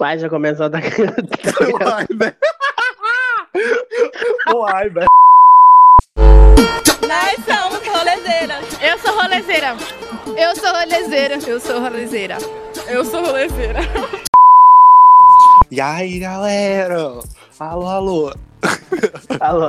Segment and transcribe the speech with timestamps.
[0.00, 0.82] Uai, já começou a dar.
[1.82, 2.36] Uai, velho.
[4.54, 5.06] Uai, velho.
[7.08, 8.64] Nós somos rolezeiras.
[8.80, 9.76] Eu sou rolezeira.
[10.36, 11.34] Eu sou rolezeira.
[11.48, 12.38] Eu sou rolezeira.
[12.86, 13.80] Eu sou rolezeira.
[15.70, 17.20] E aí, galera?
[17.58, 18.32] Alô, alô.
[19.40, 19.68] Alô.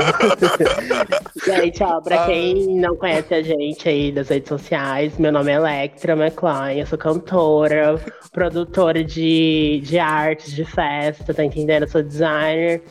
[1.45, 5.55] gente, ó, pra quem não conhece a gente aí das redes sociais, meu nome é
[5.55, 7.99] Electra McClain, eu sou cantora,
[8.31, 11.83] produtora de, de artes, de festa, tá entendendo?
[11.83, 12.81] Eu sou designer.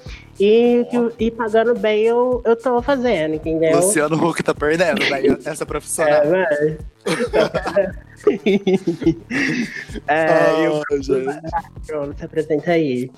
[0.41, 0.87] E,
[1.19, 3.77] e pagando bem eu, eu tô fazendo, entendeu?
[3.77, 5.39] Luciano Huck tá perdendo, velho.
[5.45, 6.23] Essa profissional.
[6.23, 7.99] É, mas...
[10.09, 11.41] é, e o Ah, gente.
[11.87, 13.11] Bruno se apresenta aí.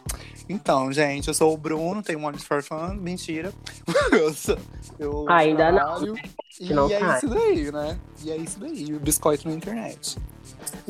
[0.49, 2.95] Então, gente, eu sou o Bruno, tenho Money for Fun.
[2.95, 3.53] Mentira.
[4.13, 4.59] Eu sou,
[4.99, 6.15] eu Ainda não, trabalho,
[6.61, 7.17] E não é sabe.
[7.17, 7.99] isso daí, né?
[8.25, 8.93] E é isso daí.
[8.99, 10.19] Biscoito na internet.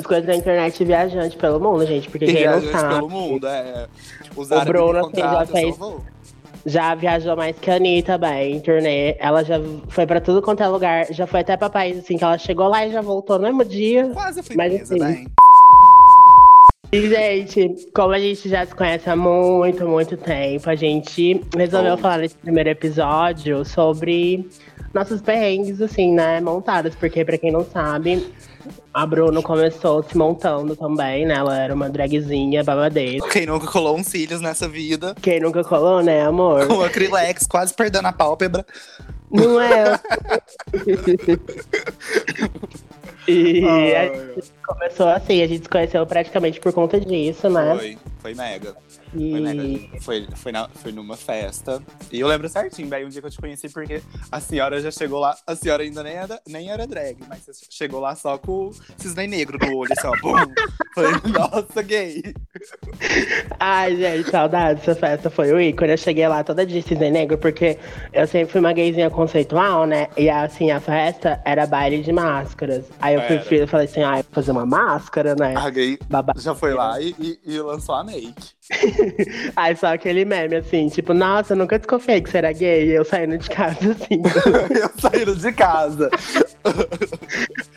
[0.02, 2.94] Coisas da internet viajante pelo mundo, gente, porque E quem não sabe.
[2.94, 3.86] pelo mundo, é.
[4.34, 6.04] Os O Bruno, já eu fez- só vou.
[6.66, 9.16] Já viajou mais que a Anitta, bem, em turnê.
[9.18, 9.58] Ela já
[9.88, 11.06] foi pra tudo quanto é lugar.
[11.12, 13.64] Já foi até pra país, assim, que ela chegou lá e já voltou no mesmo
[13.64, 14.08] dia.
[14.12, 15.26] Quase fui Mas assim, bem.
[16.92, 21.94] E, gente, como a gente já se conhece há muito, muito tempo, a gente resolveu
[21.94, 21.98] Oh.
[21.98, 24.48] falar nesse primeiro episódio sobre
[24.92, 26.94] nossos perrengues, assim, né, montados.
[26.96, 28.26] Porque, pra quem não sabe,
[28.92, 31.34] a Bruno começou se montando também, né?
[31.34, 33.26] Ela era uma dragzinha babadeira.
[33.28, 35.14] Quem nunca colou uns cílios nessa vida?
[35.20, 36.66] Quem nunca colou, né, amor?
[36.66, 38.64] Com acrylex, quase perdendo a pálpebra.
[39.30, 39.98] Não é?
[43.28, 47.76] e Ai, a gente começou assim, a gente se conheceu praticamente por conta disso, né?
[47.76, 48.74] Foi, foi mega.
[49.10, 49.40] Foi
[49.96, 50.00] E.
[50.00, 51.82] Foi, foi, na- foi numa festa.
[52.12, 54.90] E eu lembro certinho, daí um dia que eu te conheci, porque a senhora já
[54.90, 55.36] chegou lá.
[55.46, 58.74] A senhora ainda nem era, nem era drag, mas você chegou lá só com o
[58.96, 60.12] cisne negro no olho, assim, ó.
[60.20, 60.52] Bum.
[60.94, 62.22] Falei, nossa, gay.
[63.58, 65.30] Ai, gente, saudade dessa festa.
[65.30, 65.92] Foi o ícone.
[65.92, 67.78] Eu cheguei lá toda de cisne negro, porque
[68.12, 70.08] eu sempre fui uma gayzinha conceitual, né?
[70.16, 72.84] E assim, a festa era baile de máscaras.
[73.00, 73.44] Aí eu fui, Era.
[73.44, 75.54] fui- eu falei assim, ah, fazer uma máscara, né?
[75.56, 76.32] A gay Babá.
[76.36, 78.50] já foi lá e, e- e lançou a make.
[79.56, 82.86] Aí só aquele meme assim, tipo, nossa, nunca desconfiei que você era gay.
[82.86, 84.22] E eu saindo de casa assim.
[84.80, 86.10] eu saindo de casa.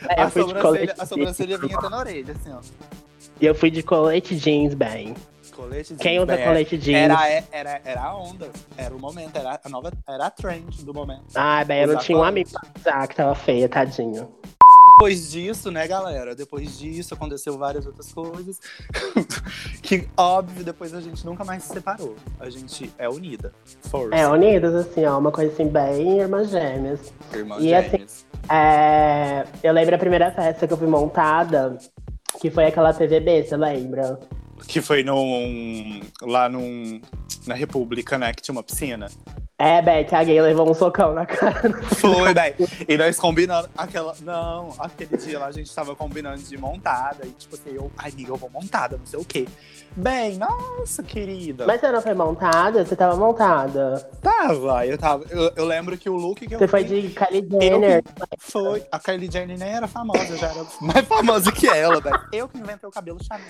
[0.09, 2.59] Aí a, sobrancelha, a sobrancelha vinha até na orelha, assim, ó.
[3.43, 5.13] E eu fui de colete jeans, bem.
[5.53, 7.11] Colete Quem jeans, usa é, colete jeans?
[7.11, 10.93] Era, era, era a onda, era o momento, era a nova, era a trend do
[10.93, 11.25] momento.
[11.35, 14.31] Ai, bem, eu não tinha um amigo pra usar que tava feia, tadinho.
[14.91, 16.33] Depois disso, né, galera?
[16.33, 18.61] Depois disso aconteceu várias outras coisas.
[19.83, 22.15] que, óbvio, depois a gente nunca mais se separou.
[22.39, 23.51] A gente é unida.
[23.89, 24.15] Força.
[24.15, 27.13] É, unidas, assim, ó, uma coisa assim, bem irmãs gêmeas.
[27.33, 28.25] Irmã e assim, gêmeas.
[28.49, 31.77] É, eu lembro a primeira festa que eu fui montada,
[32.43, 34.19] que foi aquela TVB, você lembra?
[34.67, 36.01] Que foi num.
[36.21, 36.99] lá num.
[37.47, 38.33] na República, né?
[38.33, 39.07] Que tinha uma piscina.
[39.59, 41.71] É, Beth, a gay levou um socão na cara.
[41.95, 42.55] Foi, daí.
[42.87, 44.13] E nós combinando aquela.
[44.21, 47.19] Não, aquele dia lá a gente tava combinando de montada.
[47.25, 49.47] E tipo assim, eu, ai, amiga, eu vou montada, não sei o quê.
[49.95, 51.67] Bem, nossa, querida.
[51.67, 52.83] Mas você não foi montada?
[52.83, 54.09] Você tava montada.
[54.21, 55.23] Tava, eu tava.
[55.29, 58.03] Eu, eu lembro que o look que eu Você foi de Kylie Jenner.
[58.39, 58.83] foi.
[58.91, 62.19] A Kylie Jenner nem era famosa, já era mais famosa que ela, velho.
[62.33, 63.45] Eu que inventei o cabelo Chanel.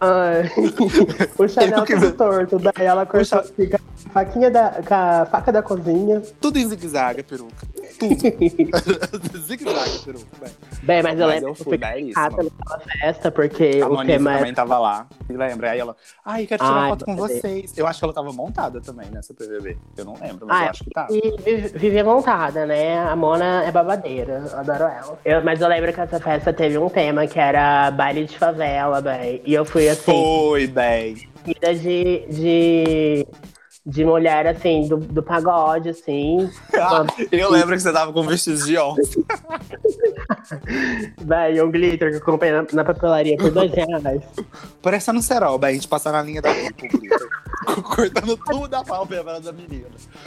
[0.00, 0.50] Ai.
[1.38, 2.58] o Chanel Eu que- torto.
[2.58, 3.76] Daí ela cortou com
[4.08, 6.22] a faquinha da, com a faca da cozinha.
[6.40, 7.66] Tudo em zigue-zague, peruca.
[7.98, 8.14] Tudo.
[9.38, 10.54] zigue-zague, peruca, velho.
[10.82, 13.94] Bem, mas eu Mas lembro eu que eu fui rata naquela festa, porque A o
[13.94, 15.06] Monique tema é também tava lá.
[15.28, 15.70] E lembra?
[15.72, 15.94] Aí ela,
[16.24, 17.40] ai, quero tirar Ai, foto com cadê?
[17.40, 17.76] vocês.
[17.76, 19.76] Eu acho que ela tava montada também nessa PVB.
[19.96, 20.70] Eu não lembro, mas Ah, eu é.
[20.70, 21.08] acho que tava.
[21.12, 22.98] E vi- viver montada, né?
[23.00, 25.18] A Mona é babadeira, eu adoro ela.
[25.24, 29.00] Eu- mas eu lembro que essa festa teve um tema que era baile de favela,
[29.02, 29.42] bem.
[29.44, 31.28] E eu fui assim, Foi, bem.
[31.44, 33.26] vida de, de,
[33.88, 36.48] de mulher, assim, do, do pagode, assim.
[36.80, 39.02] Ah, eu lembro que você tava com vestidos de onça.
[41.22, 44.22] Bem, um glitter que eu comprei na, na papelaria por dois reais.
[44.80, 45.70] Parecendo um cerol, bem.
[45.70, 46.50] A gente passar na linha da.
[47.82, 49.86] Cortando tudo a pálpebra da menina.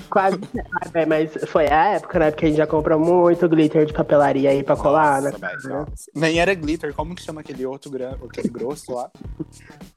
[0.09, 0.38] Quase.
[0.81, 2.31] Ai, bem, mas foi a época, né?
[2.31, 5.31] Porque a gente já comprou muito glitter de papelaria aí pra colar, né?
[5.31, 6.12] Nossa, nossa.
[6.13, 6.94] Nem era glitter.
[6.94, 8.15] Como que chama aquele outro gran...
[8.30, 9.09] aquele grosso lá?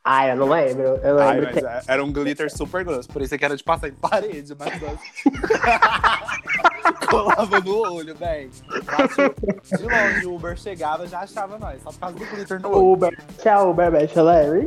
[0.05, 0.85] Ai, eu não lembro.
[1.03, 1.51] Eu Ai, lembro.
[1.53, 3.09] mas que- é- era um glitter super grosso.
[3.09, 4.73] Por isso que era de passar em parede, mas...
[7.09, 8.51] Colava no olho, velho.
[8.51, 11.83] De longe, o Uber chegava já achava nós.
[11.83, 12.93] Só por causa do glitter no olho.
[12.93, 13.25] Uber.
[13.39, 14.67] Tchau, Uber, eu lembro.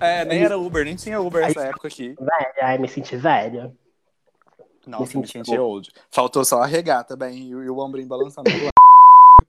[0.00, 2.14] É, nem era Uber, nem tinha Uber nessa época aqui.
[2.18, 3.72] Velha, ai, me senti velha.
[4.86, 5.90] Nossa, Me me senti senti old.
[6.10, 8.50] Faltou só a regata, bem, e o, ombrinho balançando.
[8.50, 8.70] lado.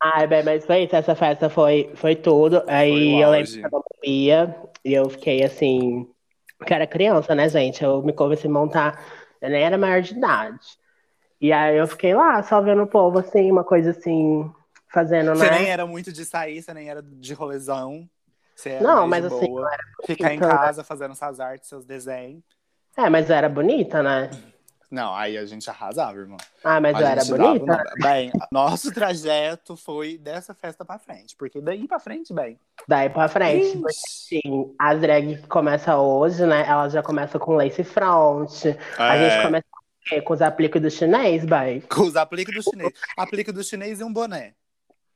[0.01, 0.95] Ai, bem, mas foi isso.
[0.95, 2.63] Essa festa foi, foi tudo.
[2.67, 4.55] Aí Foi eu lembro que eu bebia.
[4.83, 6.07] E eu fiquei assim.
[6.59, 7.83] Porque era criança, né, gente?
[7.83, 9.03] Eu me comecei a montar.
[9.41, 10.59] Eu nem era maior de idade.
[11.41, 14.51] E aí eu fiquei lá, só vendo o povo, assim, uma coisa assim,
[14.89, 15.57] fazendo, Você né?
[15.57, 18.07] nem era muito de sair, você nem era de rolezão.
[18.53, 19.69] Você era Não, mas assim, boa.
[20.05, 22.43] Ficar em casa fazendo suas artes, seus desenhos.
[22.97, 24.29] É, mas eu era bonita, né?
[24.91, 26.37] Não, aí a gente arrasava, irmão.
[26.63, 27.65] Ah, mas A eu era dava bonita.
[27.65, 27.83] nome.
[28.01, 31.35] Bem, nosso trajeto foi dessa festa pra frente.
[31.35, 32.59] Porque daí pra frente, bem.
[32.87, 33.77] Daí pra frente.
[33.77, 36.65] Porque, assim, as drag que começa hoje, né?
[36.67, 38.65] Elas já começam com lace front.
[38.97, 40.21] A É, gente começa com o quê?
[40.23, 41.81] com os apliques do chinês, bem.
[41.81, 42.93] Com os apliques do chinês.
[43.15, 44.55] Aplique do chinês e um boné.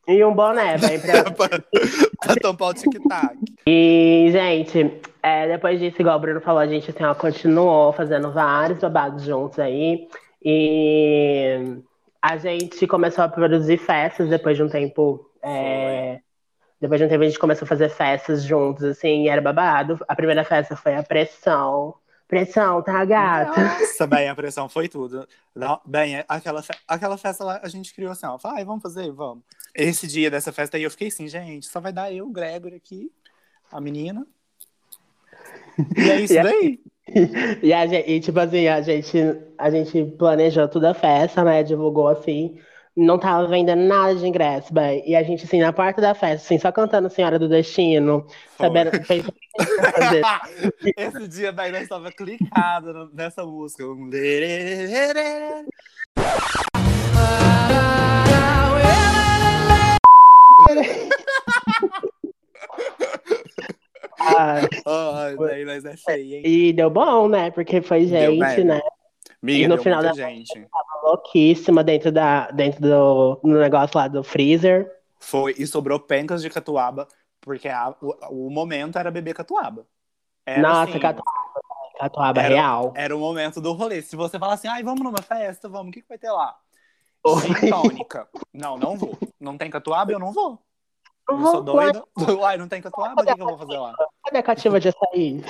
[0.08, 1.24] E um boné, bem, pra...
[1.32, 3.38] pra, tampar o tic-tac.
[3.66, 8.32] E, gente, é, depois disso, igual o Bruno falou, a gente assim, ó, continuou fazendo
[8.32, 10.08] vários babados juntos aí.
[10.44, 11.78] E
[12.22, 15.30] a gente começou a produzir festas depois de um tempo.
[15.42, 16.20] é,
[16.82, 19.98] depois de um tempo a gente começou a fazer festas juntos, assim, e era babado.
[20.06, 21.96] A primeira festa foi a Pressão.
[22.34, 23.62] Pressão, tá, gata?
[23.62, 25.28] Nossa, bem, a pressão foi tudo.
[25.56, 28.38] Não, bem, aquela, aquela festa lá, a gente criou assim, ó.
[28.38, 29.44] Vai, vamos fazer, vamos.
[29.76, 32.74] Esse dia dessa festa aí, eu fiquei assim, gente, só vai dar eu, o Gregory
[32.76, 33.12] aqui,
[33.72, 34.26] a menina.
[35.96, 36.80] E é isso E a- daí.
[37.62, 39.18] E, a e, tipo assim, a gente,
[39.58, 41.62] a gente planejou toda a festa, né?
[41.62, 42.58] Divulgou assim.
[42.96, 45.04] Não tava vendendo nada de ingresso, bem.
[45.10, 48.68] E a gente, assim, na porta da festa, assim, só cantando Senhora do Destino, Foi.
[48.68, 48.92] sabendo.
[50.96, 53.84] Esse dia, bem, nós tava clicado nessa música.
[64.26, 66.44] Ah, Ai, daí nós é feio, hein?
[66.46, 67.52] e deu bom, né?
[67.52, 68.80] Porque foi gente, né?
[69.44, 70.66] Miga, E no final da- gente.
[71.04, 74.90] Louquíssima dentro, da, dentro do no negócio lá do freezer.
[75.20, 77.08] Foi, e sobrou pencas de catuaba,
[77.42, 79.86] porque a- o, o momento era beber catuaba.
[80.46, 81.62] Era Nossa, assim, catuaba,
[82.00, 82.94] catuaba Era- real.
[82.96, 84.02] Era o momento do rolê.
[84.02, 86.56] Se você falar assim, ai, vamos numa festa, vamos, o que, que vai ter lá?
[87.42, 88.28] Gin tônica.
[88.54, 89.18] Não, não vou.
[89.40, 90.58] Não tem catuaba, eu não vou.
[91.30, 92.04] Eu sou doida.
[92.40, 93.94] Uai, não tem catuaba, o que, que eu vou fazer lá?
[94.34, 95.44] Cadê a cativa de açaí?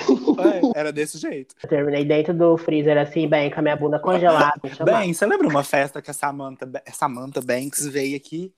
[0.74, 1.54] É, era desse jeito.
[1.62, 4.52] Eu terminei dentro do freezer, assim, bem, com a minha bunda congelada.
[4.62, 4.70] me.
[4.84, 8.52] Bem, você lembra uma festa que a Samantha, Samantha Banks veio aqui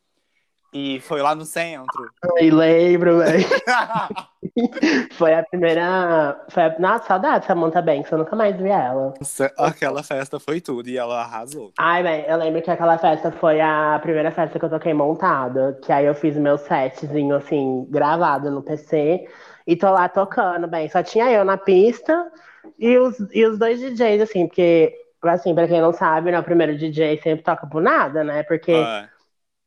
[0.72, 2.10] e foi lá no centro?
[2.38, 3.46] E lembro, velho.
[5.12, 6.44] Foi a primeira.
[6.50, 6.78] Foi a...
[6.78, 9.14] Nossa, saudade Samantha Banks, eu nunca mais vi ela.
[9.18, 11.72] Nossa, Aquela festa foi tudo e ela arrasou.
[11.78, 15.78] Ai, velho, eu lembro que aquela festa foi a primeira festa que eu toquei montada.
[15.82, 19.26] Que aí eu fiz meu setzinho, assim, gravado no PC.
[19.66, 20.88] E tô lá tocando, bem.
[20.88, 22.30] Só tinha eu na pista
[22.78, 26.44] e os, e os dois DJs, assim, porque, assim, pra quem não sabe, né, o
[26.44, 28.42] primeiro DJ sempre toca por nada, né?
[28.44, 28.72] Porque.
[28.72, 29.10] Ah,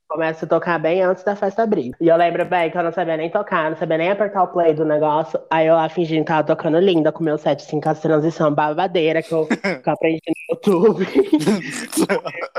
[0.08, 1.92] Começa a tocar bem antes da festa abrir.
[2.02, 4.48] E eu lembro bem que eu não sabia nem tocar, não sabia nem apertar o
[4.48, 5.40] play do negócio.
[5.52, 8.54] Aí eu lá fingindo que tava tocando linda com meu set, assim, com as transição
[8.54, 9.48] babadeira que eu,
[9.84, 11.06] que eu aprendi no YouTube.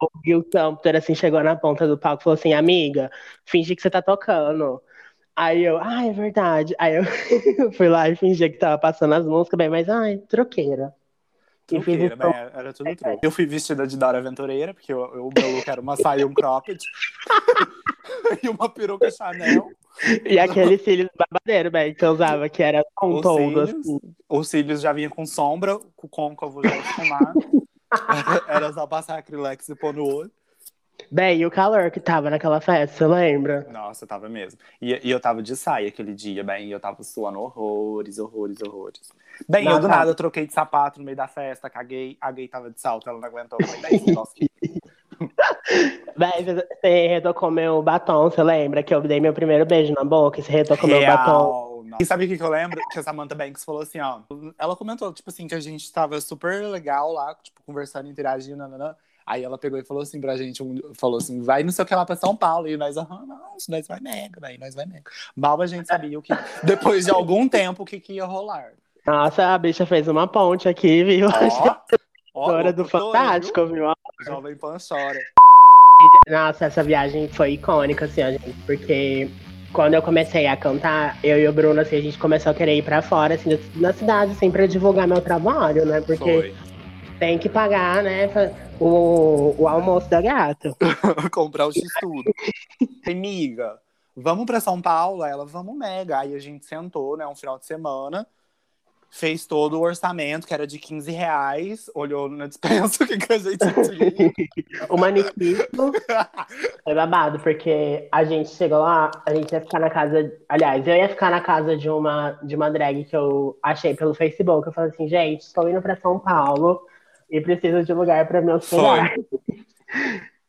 [0.00, 3.10] O Campter, assim, chegou na ponta do palco e falou assim, amiga,
[3.44, 4.82] fingi que você tá tocando.
[5.40, 6.74] Aí eu, ah, é verdade.
[6.78, 7.02] Aí eu
[7.72, 10.94] fui lá e fingi que tava passando as músicas, bem, mas ai, troqueira.
[11.72, 13.18] E fiz Truqueira, o bem, era tudo truque.
[13.22, 16.20] Eu fui vestida de Dora Aventureira, porque eu- eu- o meu look era uma saia
[16.20, 16.78] e um cropped.
[18.44, 19.72] e uma peruca Chanel.
[20.26, 24.00] E aquele cílios babadeiro, bem, que eu usava, que era um Os todo, cílios, assim.
[24.28, 27.40] os cílios já vinham com sombra, com côncavo já esfumado.
[28.46, 30.30] Era só passar acrylex e pôr no olho.
[31.10, 33.66] Bem, e o calor que tava naquela festa, você lembra?
[33.70, 34.60] Nossa, tava mesmo.
[34.80, 38.60] E, e eu tava de saia aquele dia, bem, e eu tava suando horrores, horrores,
[38.62, 39.12] horrores.
[39.48, 39.98] Bem, eu do Nossa.
[39.98, 43.18] nada troquei de sapato no meio da festa, caguei, a gay tava de salto, ela
[43.18, 43.58] não aguentou.
[43.60, 44.50] Falei, "Dá esse negócio aqui."
[46.16, 48.82] Bem, você retocou meu batom, você lembra?
[48.82, 51.84] Que eu dei meu primeiro beijo na boca e você retocou meu batom.
[51.98, 52.80] E sabe o que, que eu lembro?
[52.90, 54.20] Que a Samantha Banks falou assim, ó.
[54.58, 58.94] Ela comentou, tipo assim, que a gente tava super legal lá, tipo, conversando, interagindo, nananã.
[59.26, 60.62] Aí ela pegou e falou assim pra gente,
[60.94, 62.68] falou assim, vai não sei o que lá pra São Paulo.
[62.68, 65.10] E nós, aham, não, isso nós vai mega, daí nós vai mega.
[65.36, 68.72] Mal a gente sabia o que, depois de algum tempo, o que, que ia rolar.
[69.06, 71.28] Nossa, a bicha fez uma ponte aqui, viu?
[71.28, 71.76] Ó,
[72.34, 73.86] ó, Hora do Fantástico, viu?
[73.86, 73.94] viu?
[74.24, 75.18] Jovem Pan chora.
[76.28, 79.30] Nossa, essa viagem foi icônica, assim, ó, gente, porque
[79.72, 82.76] quando eu comecei a cantar, eu e o Bruno, assim, a gente começou a querer
[82.76, 86.00] ir pra fora, assim, da cidade, assim, pra divulgar meu trabalho, né?
[86.00, 86.54] Porque Foi.
[87.20, 88.28] Tem que pagar, né,
[88.80, 90.74] o, o almoço da gata.
[91.30, 92.32] comprar o X-Tudo.
[93.06, 93.78] Amiga,
[94.16, 95.22] vamos pra São Paulo?
[95.22, 96.20] Ela, vamos mega.
[96.20, 98.26] Aí a gente sentou, né, um final de semana.
[99.10, 103.32] fez todo o orçamento, que era de 15 reais, olhou na dispensa o que, que
[103.34, 104.86] a gente tinha.
[104.88, 105.92] O manequito
[106.82, 110.32] foi babado, porque a gente chegou lá, a gente ia ficar na casa.
[110.48, 114.14] Aliás, eu ia ficar na casa de uma, de uma drag que eu achei pelo
[114.14, 114.66] Facebook.
[114.66, 116.88] Eu falei assim, gente, estou indo para São Paulo
[117.30, 119.14] e preciso de lugar para me hospedar.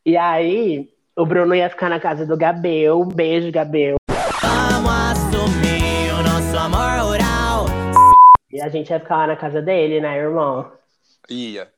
[0.04, 3.06] E aí, o Bruno ia ficar na casa do Gabel.
[3.06, 3.98] Beijo, Gabel.
[4.42, 7.66] Vamos assumir o nosso amor rural.
[8.52, 10.72] E a gente ia ficar lá na casa dele, né, irmão?
[11.30, 11.72] Ia.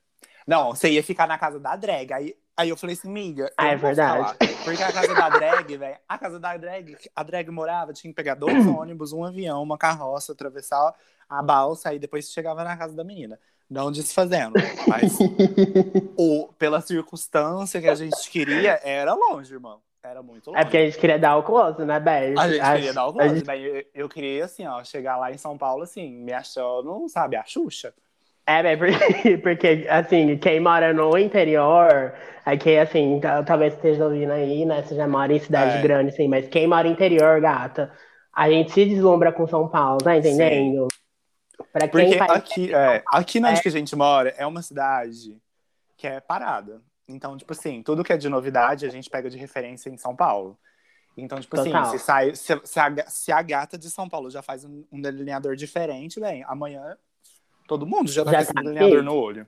[0.48, 2.14] Não, você ia ficar na casa da drag.
[2.14, 3.52] Aí, aí eu falei assim, miga.
[3.58, 4.22] Ah, é verdade.
[4.22, 4.36] lá.
[4.64, 5.98] Porque a casa da drag, velho.
[6.08, 9.78] A casa da drag, a drag morava, tinha que pegar dois ônibus, um avião, uma
[9.78, 10.94] carroça, atravessar
[11.30, 13.40] a balsa e depois chegava na casa da menina.
[13.74, 14.54] Não desfazendo.
[14.88, 15.18] Mas
[16.18, 19.80] o, pela circunstância que a gente queria, era longe, irmão.
[20.04, 20.62] Era muito longe.
[20.62, 22.38] É porque a gente queria dar o close, né, Beth?
[22.38, 24.84] A gente Acho- queria dar o a close, gente- daí eu, eu queria, assim, ó,
[24.84, 27.94] chegar lá em São Paulo, assim, me achando, sabe, a Xuxa.
[28.46, 28.78] É, Beth,
[29.18, 32.14] porque, porque, assim, quem mora no interior,
[32.46, 34.84] é que, assim, ta- talvez esteja ouvindo aí, né?
[34.84, 35.82] Você já mora em cidade É.
[35.82, 37.90] grande, assim, mas quem mora no interior, gata,
[38.34, 40.88] a gente se deslumbra com São Paulo, tá entendendo?
[41.72, 45.42] Pra quem Porque aqui, é, aqui onde que a gente mora é uma cidade
[45.98, 46.82] que é parada.
[47.08, 50.16] Então, tipo assim, tudo que é de novidade a gente pega de referência em São
[50.16, 50.58] Paulo.
[51.16, 51.84] Então, tipo Total.
[51.84, 54.84] assim, se, sai, se, se a, se a gata de São Paulo já faz um,
[54.92, 56.98] um delineador diferente, bem, amanhã
[57.68, 59.06] todo mundo já tá Já com esse tá delineador aqui.
[59.06, 59.48] no olho.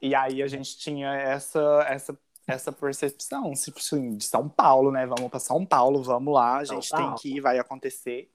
[0.00, 5.06] E aí a gente tinha essa, essa, essa percepção, tipo assim, de São Paulo, né?
[5.06, 7.16] Vamos pra São Paulo, vamos lá, a São gente tem Paulo.
[7.16, 8.30] que ir, vai acontecer.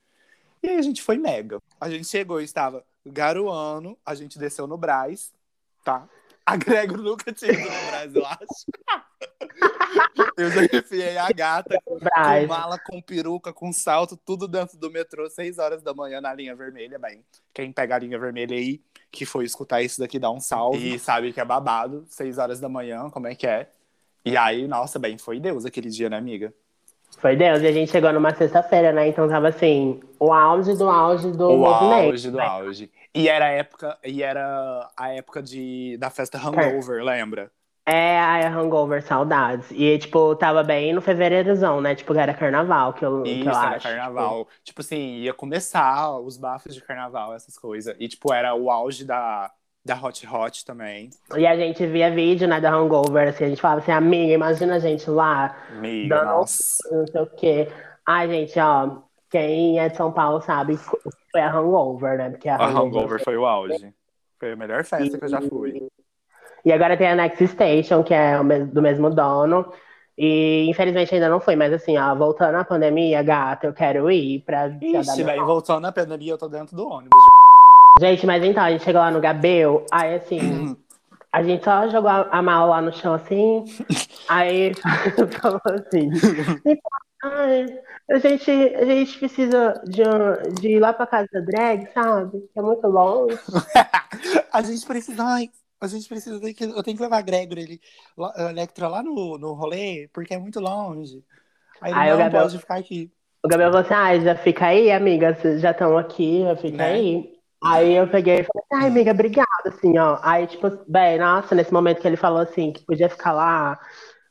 [0.62, 1.58] E aí a gente foi mega.
[1.80, 5.32] A gente chegou e estava garoando, a gente desceu no Brás,
[5.84, 6.08] tá?
[6.46, 8.66] A Gregor nunca tinha ido no Brás, eu acho.
[10.38, 12.00] Eu já enfiei a gata com
[12.48, 16.56] mala, com peruca, com salto, tudo dentro do metrô, 6 horas da manhã na linha
[16.56, 17.24] vermelha, bem.
[17.54, 18.82] Quem pega a linha vermelha aí,
[19.12, 20.96] que foi escutar isso daqui, dá um salve.
[20.96, 23.70] E sabe que é babado, 6 horas da manhã, como é que é?
[24.26, 26.54] E aí, nossa, bem, foi Deus aquele dia, né, amiga?
[27.24, 29.08] Foi Deus, e a gente chegou numa sexta-feira, né?
[29.08, 32.10] Então tava assim, o auge do auge do o movimento.
[32.10, 32.92] auge do auge.
[33.16, 37.50] E era a época, e era a época de, da festa Hangover, lembra?
[37.86, 39.72] É a Hangover Saudades.
[39.72, 41.96] E, tipo, tava bem no fevereirozão, né?
[41.96, 43.88] Tipo, era carnaval, que eu, que Isso, eu era acho.
[43.88, 44.50] carnaval.
[44.62, 47.96] Tipo assim, ia começar os bafos de carnaval, essas coisas.
[48.00, 49.50] E, tipo, era o auge da,
[49.86, 51.10] da Hot Hot também.
[51.36, 54.76] E a gente via vídeo, né, da Hangover, assim, a gente falava assim, amiga, imagina
[54.76, 56.78] a gente lá, Amiga, Dando- nossa.
[56.92, 57.68] não sei o quê.
[58.08, 58.98] Ai, gente, ó,
[59.30, 62.30] quem é de São Paulo sabe, foi a Hangover, né?
[62.30, 62.82] Porque a A Hangover.
[63.02, 63.94] Hangover foi o auge.
[64.40, 65.88] Foi a melhor festa que eu já fui.
[66.66, 69.72] E agora tem a Next Station, que é do mesmo dono.
[70.18, 74.42] E infelizmente ainda não foi, mas assim, ó, voltando à pandemia, gata, eu quero ir
[74.46, 77.18] pra Ixi, daí voltando na pandemia, eu tô dentro do ônibus.
[78.00, 80.76] Gente, mas então, a gente chegou lá no Gabel, aí assim,
[81.32, 83.64] a gente só jogou a, mala lá no chão assim,
[84.28, 84.74] aí
[85.40, 86.10] falou assim,
[88.10, 92.40] a gente, a gente precisa de, um- de ir lá pra casa da drag, sabe?
[92.52, 93.38] Que é muito longe.
[94.52, 95.24] a gente precisa.
[95.24, 96.36] Ai, a gente precisa.
[96.44, 97.82] Eu tenho que levar a Gregory, ele,
[98.36, 101.24] a Electra lá no, no rolê, porque é muito longe.
[101.80, 103.12] Aí ele Aí o não Gabriel- pode ficar aqui.
[103.46, 106.78] O Gabriel falou assim, ai, já fica aí, amiga, vocês já estão aqui, já fica
[106.78, 106.92] Né?
[106.94, 107.33] aí.
[107.64, 110.20] Aí eu peguei e falei, ai, amiga, obrigada, assim, ó.
[110.22, 113.80] Aí, tipo, bem, nossa, nesse momento que ele falou assim, que podia ficar lá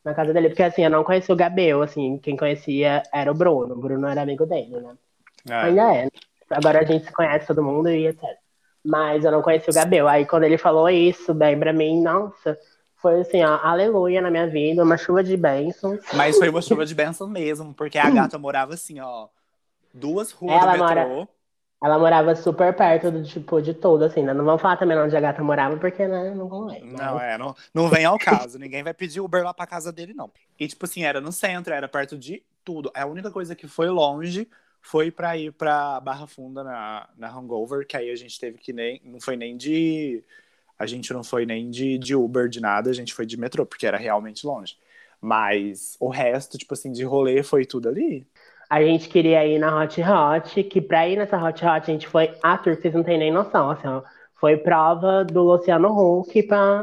[0.05, 3.35] na casa dele, porque assim, eu não conhecia o Gabel, assim, quem conhecia era o
[3.35, 3.75] Bruno.
[3.75, 4.95] O Bruno era amigo dele, né?
[5.49, 5.55] É.
[5.67, 6.09] Ainda é.
[6.51, 8.23] Agora a gente se conhece todo mundo e etc.
[8.85, 10.09] Mas eu não conhecia o Gabel.
[10.09, 12.59] Aí quando ele falou isso, bem pra mim, nossa,
[12.97, 16.01] foi assim, ó, aleluia na minha vida, uma chuva de bênçãos.
[16.15, 19.29] Mas foi uma chuva de bênção mesmo, porque a gata morava assim, ó.
[19.95, 21.29] Duas ruas Ela do mora- metrô.
[21.83, 24.33] Ela morava super perto do tipo de tudo, assim, né?
[24.33, 26.85] Não vamos falar também onde a gata morava, porque, né, não ver.
[26.85, 28.57] Não, é, não, não vem ao caso.
[28.57, 30.31] Ninguém vai pedir Uber lá pra casa dele, não.
[30.59, 32.91] E, tipo assim, era no centro, era perto de tudo.
[32.95, 34.49] A única coisa que foi longe
[34.81, 38.73] foi pra ir pra Barra Funda na, na Hangover, que aí a gente teve que
[38.73, 39.01] nem.
[39.05, 40.23] Não foi nem de.
[40.79, 43.67] A gente não foi nem de, de Uber, de nada, a gente foi de metrô,
[43.67, 44.77] porque era realmente longe.
[45.21, 48.27] Mas o resto, tipo assim, de rolê foi tudo ali.
[48.73, 52.09] A gente queria ir na Hot Hot, que pra ir nessa Hot Hot a gente
[52.09, 54.01] foi a tour, vocês não têm nem noção, assim, ó.
[54.41, 56.83] Foi prova do Luciano Huck pra,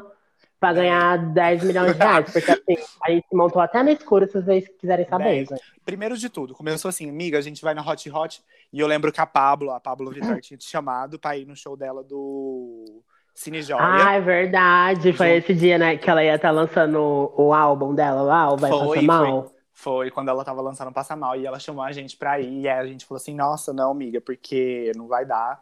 [0.59, 2.31] pra ganhar 10 milhões de reais.
[2.31, 5.47] Porque assim, a gente se montou até no escuro, se vocês quiserem saber.
[5.47, 5.59] Gente.
[5.83, 9.11] Primeiro de tudo, começou assim, amiga, a gente vai na Hot Hot, e eu lembro
[9.11, 13.01] que a Pablo, a Pablo Vittar tinha te chamado pra ir no show dela do
[13.33, 13.81] Cine Joia.
[13.81, 15.11] Ah, é verdade.
[15.11, 15.39] Foi Junto.
[15.39, 18.69] esse dia, né, que ela ia estar lançando o, o álbum dela lá, o Vai
[18.69, 19.43] Foi, Passar Mal.
[19.45, 19.58] Foi
[20.13, 22.61] quando ela tava lançando Passa Mal e ela chamou a gente pra ir.
[22.61, 25.61] E aí a gente falou assim: nossa, não, amiga, porque não vai dar.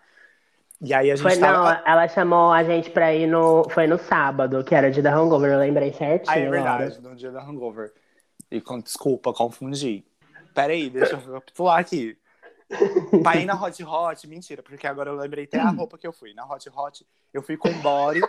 [0.80, 1.74] E aí a gente Foi, tava.
[1.74, 3.68] não, ela chamou a gente pra ir no.
[3.70, 6.32] Foi no sábado, que era dia da Hangover, eu lembrei certinho.
[6.36, 7.92] Ah, é verdade, no dia da hangover.
[8.52, 10.06] E com, desculpa, confundi.
[10.54, 12.18] Peraí, deixa eu recapitular aqui.
[13.24, 16.14] pra ir na Hot Hot, mentira, porque agora eu lembrei até a roupa que eu
[16.14, 16.34] fui.
[16.34, 18.22] Na Hot Hot, eu fui com body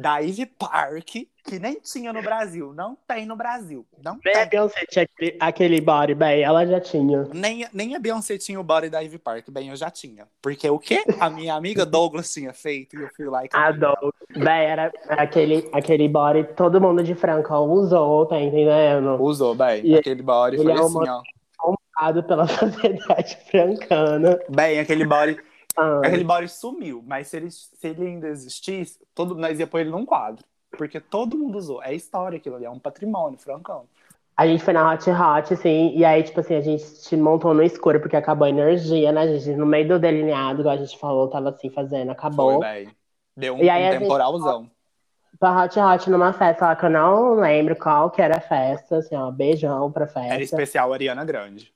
[0.00, 1.08] da Ivy Park,
[1.44, 2.72] que nem tinha no Brasil.
[2.72, 3.84] Não tem no Brasil.
[4.00, 4.48] Não Bem, a tem.
[4.50, 7.28] Beyoncé tinha aquele, aquele body, bem, ela já tinha.
[7.34, 10.28] Nem, nem a Beyoncé tinha o body da Ivy Park, bem, eu já tinha.
[10.40, 13.66] Porque o que a minha amiga Douglas tinha feito e eu fui lá e ela.
[13.66, 14.14] Adoro.
[14.36, 19.20] Bem, era aquele, aquele body, todo mundo de Franca usou, tá entendendo?
[19.20, 21.22] Usou, bem, E aquele body foi é assim, uma-
[21.60, 22.12] ó.
[22.28, 24.38] Pela sociedade francana.
[24.48, 25.36] Bem, aquele body
[25.76, 29.80] Ah, Aquele body sumiu, mas se ele, se ele ainda existisse, todo, nós ia pôr
[29.80, 30.44] ele num quadro.
[30.76, 31.82] Porque todo mundo usou.
[31.82, 33.84] É história aquilo ali, é um patrimônio, francão.
[34.36, 37.52] A gente foi na Hot Hot, assim, e aí, tipo assim, a gente se montou
[37.52, 39.56] no escuro, porque acabou a energia, né, gente?
[39.56, 42.60] No meio do delineado, igual a gente falou, tava assim fazendo, acabou.
[42.60, 42.90] Foi, velho.
[43.36, 44.70] Deu um, E aí um gente- temporalzão.
[45.40, 48.98] Pra Hot Hot numa festa lá que eu não lembro qual que era a festa,
[48.98, 50.34] assim, ó, beijão pra festa.
[50.34, 51.72] Era especial Ariana Grande.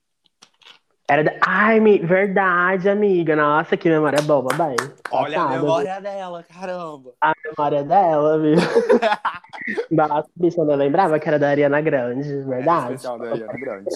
[1.13, 1.31] Era da...
[1.45, 3.35] Ai, mi- verdade, amiga.
[3.35, 4.75] Nossa, que memória boba, bem.
[5.11, 7.13] Olha a Passada, memória dela, caramba.
[7.21, 8.55] A memória dela, viu?
[9.95, 12.85] Nossa, bicho, eu não lembrava que era da Ariana Grande, Era verdade.
[12.85, 13.89] especial da Ariana Grande.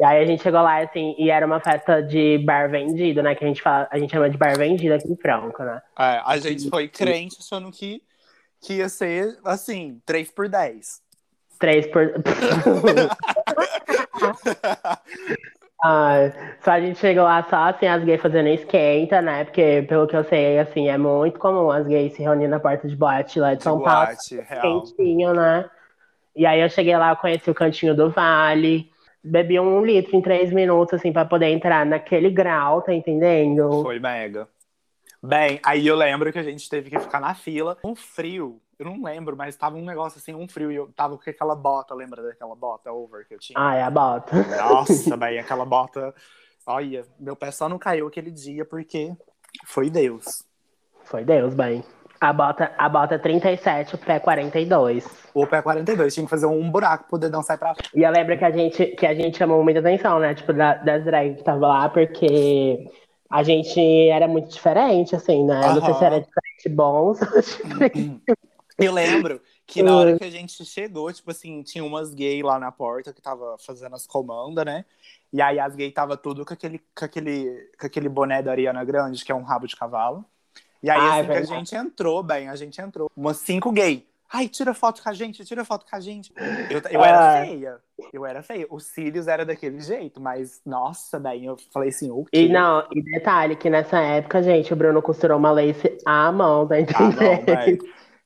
[0.00, 3.36] E aí a gente chegou lá, assim, e era uma festa de bar vendido, né?
[3.36, 5.80] Que a gente fala, a gente chama de bar vendido aqui em Franco, né?
[5.96, 8.02] É, a gente foi crente achando que,
[8.60, 11.02] que ia ser, assim, 3 por 10.
[11.60, 12.14] Três por.
[15.84, 19.44] Ai, só a gente chegou lá só assim, as gays fazendo esquenta, né?
[19.44, 22.86] Porque, pelo que eu sei, assim, é muito comum as gays se reunirem na porta
[22.86, 24.06] de boate lá de De São Paulo.
[24.06, 24.82] boate, real.
[24.84, 25.68] quentinho, né?
[26.36, 28.88] E aí eu cheguei lá, conheci o cantinho do Vale,
[29.24, 33.82] bebi um litro em três minutos, assim, pra poder entrar naquele grau, tá entendendo?
[33.82, 34.48] Foi mega.
[35.20, 37.76] Bem, aí eu lembro que a gente teve que ficar na fila.
[37.82, 40.70] Um frio, eu não lembro, mas tava um negócio assim, um frio.
[40.70, 43.58] E eu tava com aquela bota, lembra daquela bota over que eu tinha?
[43.58, 44.36] Ai, a bota.
[44.56, 46.14] Nossa, bem, aquela bota.
[46.66, 49.12] Olha, meu pé só não caiu aquele dia porque
[49.64, 50.44] foi Deus.
[51.04, 51.84] Foi Deus, bem.
[52.20, 55.04] A bota, a bota 37, o pé 42.
[55.34, 58.38] O pé 42, tinha que fazer um buraco pro dedão sair pra E eu lembro
[58.38, 60.32] que a gente, que a gente chamou muita atenção, né?
[60.32, 62.86] Tipo, da, das drag que tava lá, porque
[63.28, 65.60] a gente era muito diferente, assim, né?
[65.74, 68.22] Não sei se era diferente só diferente.
[68.84, 72.58] Eu lembro que na hora que a gente chegou, tipo assim, tinha umas gays lá
[72.58, 74.84] na porta que tava fazendo as comandas, né?
[75.32, 78.84] E aí as gays tava tudo com aquele, com aquele, com aquele boné da Ariana
[78.84, 80.24] Grande, que é um rabo de cavalo.
[80.82, 83.10] E aí, Ah, é assim que a gente entrou, bem, a gente entrou.
[83.16, 84.02] Umas cinco gays.
[84.34, 86.32] Ai, tira foto com a gente, tira foto com a gente.
[86.70, 87.44] Eu, eu era Ah.
[87.46, 87.78] feia.
[88.12, 88.66] Eu era feia.
[88.70, 92.46] Os cílios era daquele jeito, mas, nossa, bem, eu falei assim, o quê?
[92.46, 96.66] E não, e detalhe que nessa época, gente, o Bruno costurou uma lace à mão,
[96.66, 97.78] tá Ah, não.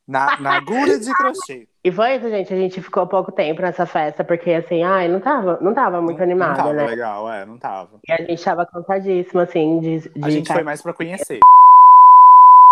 [0.06, 1.66] Na, na agulha de crochê.
[1.84, 2.52] E foi isso, gente.
[2.54, 6.22] A gente ficou pouco tempo nessa festa, porque assim, ai, não tava, não tava muito
[6.22, 6.86] animada, não tava né?
[6.86, 7.98] legal, é, não tava.
[8.08, 11.40] E a gente tava cansadíssima, assim, de, de A gente foi mais pra conhecer.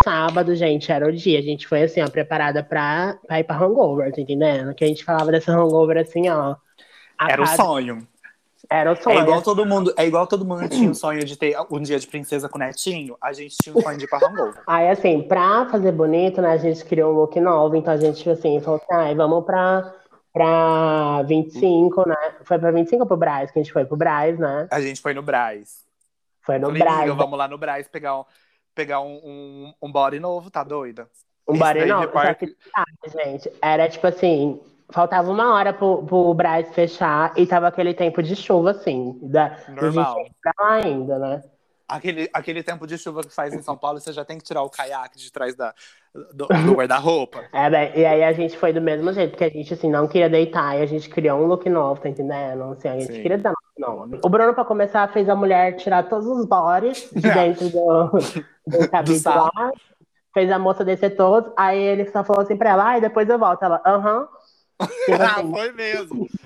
[0.04, 1.38] sábado, gente, era o dia.
[1.38, 4.74] A gente foi assim, ó, preparada pra, pra ir pra hangover, tá entendendo?
[4.74, 6.56] Que a gente falava dessa hangover assim, ó.
[7.20, 8.06] Era o cada- sonho.
[8.70, 9.18] Era o sonho.
[9.18, 11.98] É igual todo mundo, é igual todo mundo tinha o sonho de ter um dia
[11.98, 14.62] de princesa com netinho, a gente tinha o sonho de ir pra hangover.
[14.66, 18.28] Aí, assim, pra fazer bonito, né, a gente criou um look novo, então a gente,
[18.28, 19.94] assim, falou assim, ai, vamos pra,
[20.32, 22.16] pra 25, né?
[22.44, 23.50] Foi pra 25 ou pro Braz?
[23.50, 24.68] Que a gente foi pro Braz, né?
[24.70, 25.84] A gente foi no Braz.
[26.42, 28.24] Foi no Falei, Braz, vamos lá no Braz pegar um,
[28.74, 31.08] pegar um, um, um body novo, tá doida?
[31.46, 36.04] um esse de parque- só que, sabe, gente, era tipo assim, faltava uma hora pro,
[36.04, 40.24] pro Braz fechar e tava aquele tempo de chuva, assim, da, Normal.
[40.46, 41.42] lá ainda, né?
[41.86, 44.62] Aquele, aquele tempo de chuva que faz em São Paulo, você já tem que tirar
[44.62, 45.74] o caiaque de trás da,
[46.32, 47.44] do, do guarda-roupa.
[47.52, 50.08] É, bem, e aí a gente foi do mesmo jeito, porque a gente, assim, não
[50.08, 52.72] queria deitar e a gente criou um look novo, tá entendendo?
[52.72, 53.22] Assim, a gente Sim.
[53.22, 54.18] queria dar nome.
[54.24, 58.10] O Bruno, pra começar, fez a mulher tirar todos os bodies de dentro do,
[58.66, 59.72] do cabide lá,
[60.32, 63.38] fez a moça descer todos, aí ele só falou assim pra ela, ai, depois eu
[63.38, 63.62] volto.
[63.62, 64.22] Ela, aham.
[64.22, 64.43] Tipo
[65.20, 65.50] Ah, assim.
[65.52, 66.28] foi mesmo.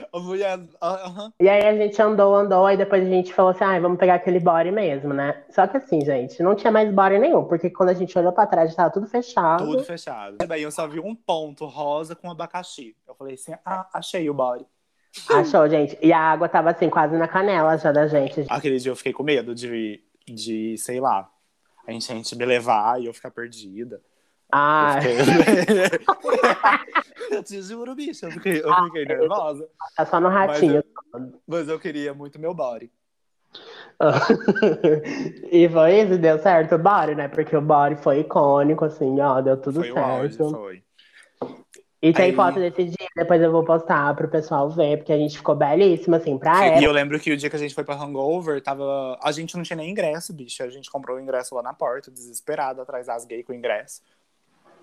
[1.38, 4.14] E aí a gente andou, andou, aí depois a gente falou assim, ai, vamos pegar
[4.14, 5.44] aquele body mesmo, né?
[5.50, 8.46] Só que assim, gente, não tinha mais body nenhum, porque quando a gente olhou pra
[8.46, 9.64] trás, tava tudo fechado.
[9.64, 10.38] Tudo fechado.
[10.42, 12.96] E daí eu só vi um ponto rosa com abacaxi.
[13.06, 14.66] Eu falei assim: ah, achei o body.
[15.30, 15.96] Achou, gente?
[16.02, 18.46] E a água tava assim, quase na canela já da gente.
[18.48, 21.30] Aquele dia eu fiquei com medo de, de sei lá,
[21.86, 24.00] a enchente me levar e eu ficar perdida.
[24.50, 24.98] Ah,
[27.30, 29.68] Eu, eu te juro, bicho, eu fiquei, eu fiquei nervosa.
[29.96, 30.82] tá só no ratinho.
[31.46, 32.90] Mas eu queria muito meu body.
[35.50, 37.28] e foi isso, deu certo o body, né?
[37.28, 40.50] Porque o body foi icônico, assim, ó, deu tudo Foi certo.
[40.50, 40.82] foi.
[42.00, 45.18] E tem Aí- foto desse dia, depois eu vou postar pro pessoal ver, porque a
[45.18, 46.82] gente ficou belíssima, assim, pra E ela.
[46.84, 49.18] eu lembro que o dia que a gente foi pra Hangover, tava...
[49.20, 50.62] a gente não tinha nem ingresso, bicho.
[50.62, 54.00] A gente comprou o ingresso lá na porta, desesperado, atrás das gays com o ingresso.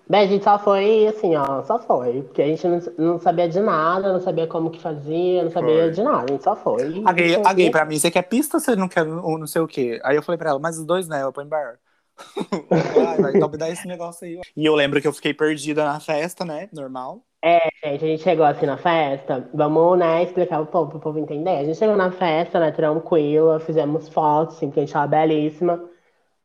[0.08, 2.22] Bem, a gente só foi, assim, ó, só foi.
[2.22, 5.82] Porque a gente não, não sabia de nada, não sabia como que fazia, não sabia
[5.82, 5.90] Foi.
[5.90, 7.02] de nada, a gente só foi.
[7.04, 9.46] A gay, a gay pra mim, você quer pista ou você não quer ou não
[9.46, 10.00] sei o quê?
[10.04, 11.78] Aí eu falei pra ela, mas os dois né, põe bar.
[13.08, 14.38] Ai, vai, então me dá esse negócio aí.
[14.38, 14.42] ó.
[14.56, 16.68] E eu lembro que eu fiquei perdida na festa, né?
[16.72, 17.22] Normal.
[17.84, 21.58] Gente, a gente chegou assim na festa, vamos, né, explicar pro povo, pro povo entender.
[21.58, 25.88] A gente chegou na festa, né, tranquila, fizemos fotos, assim, porque a gente tava belíssima.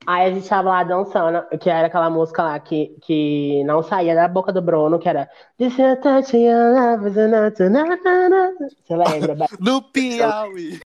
[0.08, 4.16] Aí a gente tava lá dançando, que era aquela música lá que, que não saía
[4.16, 5.30] da boca do Bruno, que era.
[5.60, 5.96] Você
[8.96, 9.48] lembra?
[9.60, 10.80] No Piauí.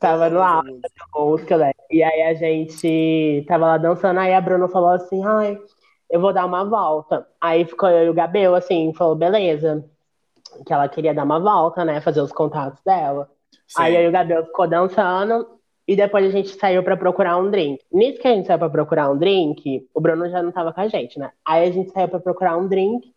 [0.00, 1.72] Tava no auge da música, né?
[1.90, 5.58] E aí a gente tava lá dançando, aí a Bruna falou assim, ai,
[6.10, 7.26] eu vou dar uma volta.
[7.40, 9.84] Aí ficou eu e o Gabriel, assim, falou, beleza.
[10.64, 12.00] Que ela queria dar uma volta, né?
[12.00, 13.28] Fazer os contatos dela.
[13.76, 15.46] Aí eu e o Gabriel ficou dançando
[15.86, 17.82] e depois a gente saiu pra procurar um drink.
[17.92, 20.80] Nisso que a gente saiu pra procurar um drink, o Bruno já não tava com
[20.80, 21.30] a gente, né?
[21.46, 23.12] Aí a gente saiu pra procurar um drink.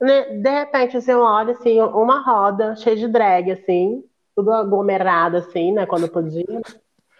[0.00, 0.22] né?
[0.38, 4.04] De repente, assim, eu olho, assim, uma roda cheia de drag, assim,
[4.36, 5.86] tudo aglomerado, assim, né?
[5.86, 6.44] Quando podia.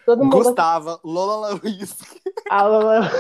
[0.04, 1.98] Todo mundo Gustava, Lola Luiz.
[2.48, 3.10] a Lola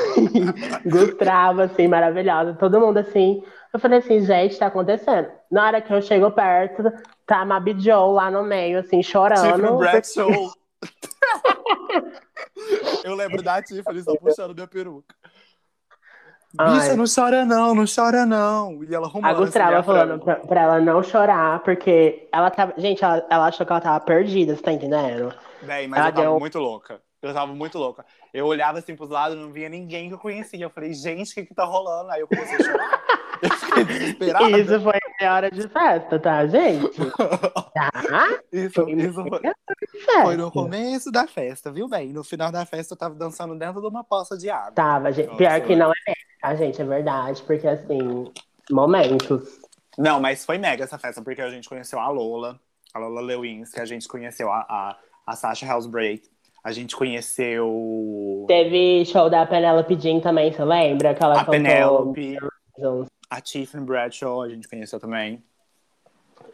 [0.84, 2.54] Gustavo, assim, maravilhosa.
[2.54, 3.42] Todo mundo assim.
[3.76, 5.28] Eu falei assim, gente, tá acontecendo.
[5.52, 6.82] Na hora que eu chego perto,
[7.26, 9.84] tá a Mabi Joe lá no meio, assim, chorando.
[13.04, 15.14] Eu lembro da Tiffany só puxando minha peruca.
[16.54, 18.82] Bicha, não chora não, não chora não.
[18.82, 20.36] E ela arrumando A Gustavo assim, falando pra...
[20.36, 22.72] pra, ela não chorar, porque ela tava.
[22.78, 25.34] Gente, ela, ela achou que ela tava perdida, você tá entendendo?
[25.62, 27.02] Véi, mas Ela tava deu- muito louca.
[27.28, 28.04] Eu tava muito louca.
[28.32, 30.64] Eu olhava assim pros lados, não via ninguém que eu conhecia.
[30.64, 32.10] Eu falei, gente, o que que tá rolando?
[32.10, 33.02] Aí eu comecei a chorar.
[33.42, 34.58] Eu fiquei desesperada.
[34.58, 36.96] Isso foi meia hora de festa, tá, gente?
[37.74, 38.40] Tá?
[38.50, 40.22] Isso, Foi isso foi, hora de festa.
[40.22, 42.10] foi no começo da festa, viu, bem?
[42.10, 44.72] No final da festa eu tava dançando dentro de uma poça de água.
[44.72, 45.26] Tava, gente.
[45.26, 46.80] Nossa, Pior que não é mesmo, tá, gente?
[46.80, 48.32] É verdade, porque assim,
[48.70, 49.60] momentos.
[49.98, 52.58] Não, mas foi mega essa festa, porque a gente conheceu a Lola,
[52.94, 56.30] a Lola Lewins, a gente conheceu a, a, a Sasha Housebreak,
[56.66, 61.14] a gente conheceu Teve show da Penelope Jean também, você lembra?
[61.14, 63.06] Que ela a Millions.
[63.30, 65.40] a Tiffany Bradshaw, a gente conheceu também.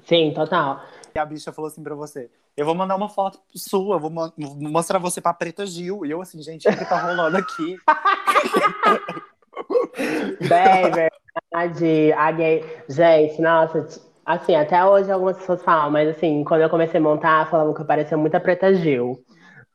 [0.05, 0.83] Sim, total.
[1.14, 4.31] E a bicha falou assim pra você: Eu vou mandar uma foto sua, vou, mo-
[4.37, 6.05] vou mostrar você pra Preta Gil.
[6.05, 7.79] E eu assim, gente, o que tá rolando aqui?
[10.46, 12.12] Bem, verdade.
[12.12, 12.66] A gay.
[12.87, 13.87] Gente, nossa,
[14.27, 17.81] assim, até hoje algumas pessoas falam, mas assim, quando eu comecei a montar, falavam que
[17.81, 19.25] eu parecia muito a Preta Gil.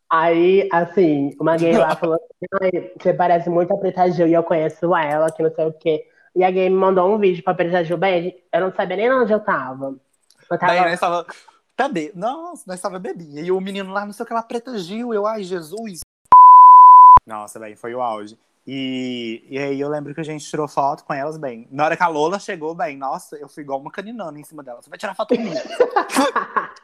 [0.09, 4.33] Aí, assim, uma gay lá falou assim, "Ai, você parece muito a Preta Gil e
[4.33, 6.05] eu conheço ela, que não sei o quê.
[6.35, 9.11] E a gay me mandou um vídeo pra Preta Gil, bem, eu não sabia nem
[9.11, 9.95] onde eu tava.
[10.49, 11.25] Eu tava Daí nós tava.
[11.75, 12.11] Cadê?
[12.15, 13.41] Nossa, nós tava bebinha.
[13.41, 15.13] E o menino lá, não sei o que lá, Preta Gil.
[15.13, 15.99] Eu, ai, Jesus.
[17.25, 18.37] Nossa, velho, foi o auge.
[18.65, 21.67] E, e aí eu lembro que a gente tirou foto com elas, bem.
[21.71, 24.61] Na hora que a Lola chegou, bem, nossa, eu fui igual uma caninana em cima
[24.61, 24.81] dela.
[24.81, 25.55] Você vai tirar foto comigo.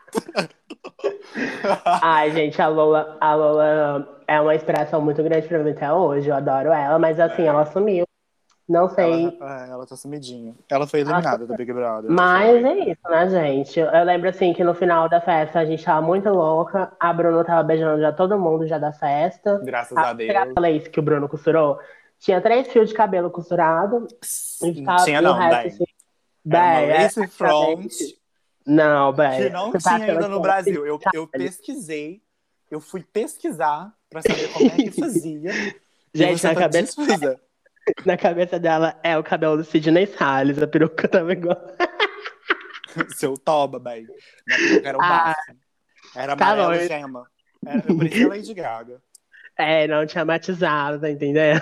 [2.01, 6.29] Ai, gente, a Lola, a Lola é uma inspiração muito grande pra mim até hoje.
[6.29, 8.05] Eu adoro ela, mas assim, ela sumiu.
[8.67, 9.25] Não sei.
[9.39, 10.55] Ela, é, ela tá sumidinha.
[10.69, 12.09] Ela foi eliminada do Big Brother.
[12.09, 13.79] Mas é isso, né, gente?
[13.79, 16.91] Eu lembro assim que no final da festa a gente tava muito louca.
[16.99, 19.59] A Bruno tava beijando já todo mundo já da festa.
[19.63, 20.29] Graças a Deus.
[20.29, 21.77] Aquela lace que o Bruno costurou.
[22.19, 24.07] Tinha três fios de cabelo costurado.
[24.59, 25.67] Ficava- Tinha não, resto, bem.
[25.67, 25.83] assim,
[26.49, 27.91] Era uma é, lace front
[28.65, 29.43] Não, bem.
[29.43, 30.85] que não tá tinha ainda no que- Brasil.
[30.85, 32.21] Eu, eu pesquisei,
[32.71, 35.51] eu fui pesquisar pra saber como é que fazia.
[36.13, 37.01] Gente, na tá cabeça,
[38.05, 40.61] na cabeça dela é o cabelo do Sidney Salles.
[40.61, 41.57] A peruca tava igual.
[43.17, 44.07] Seu toba, peruca
[44.83, 45.59] Era o Ah, bafo.
[46.15, 46.87] Era tá amarelo bom.
[46.87, 47.27] gema.
[47.65, 49.01] Era, eu parecia Lady Gaga.
[49.57, 51.61] É, não tinha matizado, tá entendendo?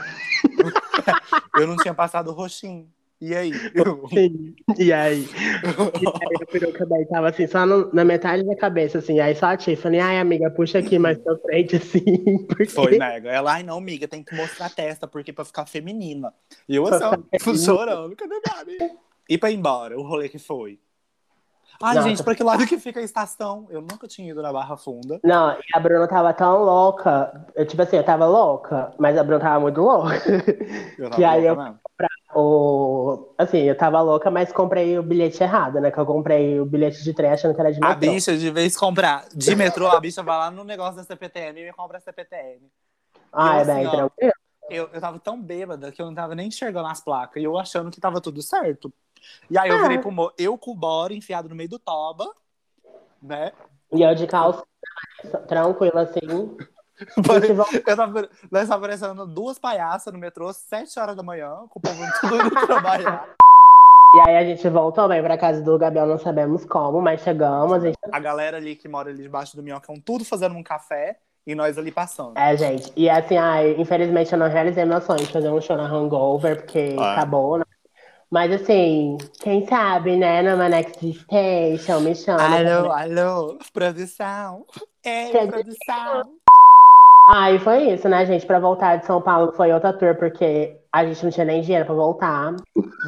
[1.58, 2.92] Eu não tinha passado roxinho.
[3.22, 3.52] E aí?
[4.10, 4.56] Sim.
[4.80, 5.24] E aí?
[5.30, 9.20] E aí a peruca daí tava assim, só no- na metade da cabeça, assim.
[9.20, 12.46] Aí só a Tiffany, ai, amiga, puxa aqui mais pra frente, assim.
[12.48, 12.66] Porque...
[12.66, 13.30] Foi mega.
[13.30, 16.34] Ela, ai não, amiga, tem que mostrar a testa, porque pra ficar feminina.
[16.68, 18.90] E eu assim, chorando, cadê amiga?
[19.30, 20.80] E pra ir embora, o rolê que foi.
[21.84, 22.10] Ai, Nossa.
[22.10, 23.66] gente, pra que lado que fica a estação?
[23.72, 25.20] Eu nunca tinha ido na Barra Funda.
[25.24, 27.48] Não, e a Bruna tava tão louca.
[27.56, 30.14] Eu, tipo assim, eu tava louca, mas a Bruna tava muito louca.
[30.98, 31.80] Eu Que aí eu- mesmo.
[32.36, 33.34] O...
[33.38, 35.92] Assim, eu tava louca, mas comprei o bilhete errado, né?
[35.92, 38.12] Que eu comprei o bilhete de trem achando que era de A metrô.
[38.12, 41.66] bicha, de vez comprar de metrô, a bicha vai lá no negócio da CPTM e
[41.66, 42.62] me compra a CPTM.
[43.32, 44.32] Ah, é assim, bem tranquilo.
[44.70, 47.42] Eu, eu tava tão bêbada que eu não tava nem enxergando as placas.
[47.42, 48.92] E eu achando que tava tudo certo.
[49.50, 49.82] E aí eu Ah.
[49.82, 50.32] virei pro mo...
[50.38, 52.32] Eu com o bora enfiado no meio do toba,
[53.22, 53.52] né?
[53.92, 54.64] E eu de calça
[55.48, 56.56] tranquila, assim.
[57.88, 61.82] Eu tava, nós tava aparecendo duas palhaças no metrô, sete horas da manhã, com o
[61.82, 63.28] povo tudo indo trabalhar.
[64.14, 67.74] E aí a gente voltou bem pra casa do Gabriel, não sabemos como, mas chegamos.
[67.74, 67.98] A gente...
[68.12, 71.78] A galera ali que mora ali debaixo do minhocão, tudo fazendo um café e nós
[71.78, 72.38] ali passando.
[72.38, 72.92] É, gente.
[72.96, 76.58] E assim, ai, infelizmente eu não realizei meu sonho de fazer um show na Hangover,
[76.58, 77.14] porque Ah.
[77.14, 77.64] acabou, né?
[78.30, 82.44] Mas assim, quem sabe, né, numa Next Station, me chama.
[82.44, 84.66] Alô, alô, produção.
[85.04, 86.42] Ei, produção.
[87.28, 88.46] Ah, e foi isso, né, gente?
[88.46, 91.86] Pra voltar de São Paulo foi outra tour, porque a gente não tinha nem dinheiro
[91.86, 92.56] pra voltar.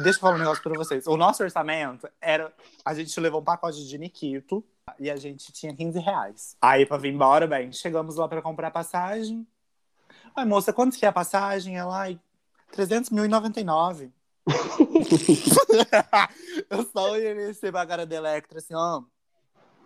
[0.02, 1.06] Deixa eu falar um negócio pra vocês.
[1.06, 2.52] O nosso orçamento era.
[2.84, 4.64] A gente levou um pacote de Nikito
[4.98, 6.56] e a gente tinha 15 reais.
[6.62, 9.46] Aí, pra vir embora, bem, chegamos lá pra comprar passagem.
[10.34, 11.76] Ai, moça, quanto que é a passagem?
[11.76, 12.18] Ela, ai,
[12.72, 14.10] 300.099.
[16.70, 19.02] eu só olhei pra cara da Electra, assim, ó.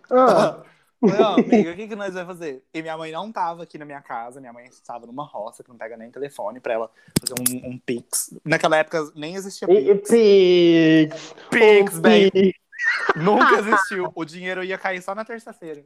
[0.09, 0.61] Ah,
[0.99, 2.61] Falei, ó, amiga, o que, que nós vamos fazer?
[2.73, 5.69] E minha mãe não tava aqui na minha casa, minha mãe estava numa roça que
[5.69, 8.33] não pega nem telefone pra ela fazer um, um Pix.
[8.43, 10.09] Naquela época nem existia Pix.
[10.09, 11.33] Pix!
[11.49, 12.01] Pix, um.
[12.01, 12.59] Pix.
[13.15, 14.11] Nunca existiu.
[14.13, 15.83] O dinheiro ia cair só na terça-feira.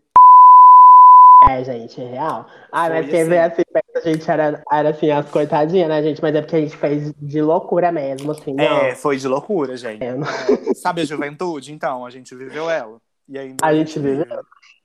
[1.50, 2.48] É, gente, é real.
[2.72, 3.64] Ah, mas quem vê assim.
[3.76, 6.22] assim, a gente era, era assim, as coitadinhas, né, gente?
[6.22, 8.64] Mas é porque a gente fez de loucura mesmo, assim, não.
[8.64, 10.02] É, foi de loucura, gente.
[10.02, 10.26] É, não-
[10.74, 11.74] Sabe a juventude?
[11.74, 12.98] Então, a gente viveu ela.
[13.28, 14.26] E ainda A gente vive